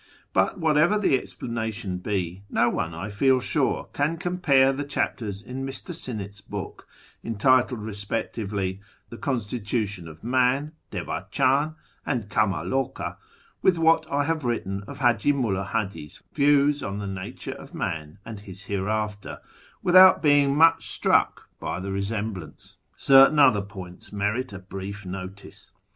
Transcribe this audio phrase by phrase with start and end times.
[0.33, 5.63] But whatever the explanation be, no one, I fell sure, can compare the chapters in
[5.63, 5.93] Mr.
[5.93, 6.87] Sinnett's book,
[7.23, 13.19] entitled respectively," The Constitution of Man,"" Devachan," and" Kama Loca,"
[13.61, 18.17] with what I have written of Haji ]\Iulla Hadi's views on the Nature of Man
[18.25, 19.39] and his Hereafter,
[19.83, 25.71] without being much struck by the I resemblance.' Certain other points merit a brief notice.